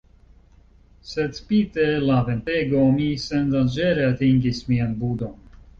[1.09, 5.43] Sed, spite la ventego, mi sendanĝere atingis mian budon.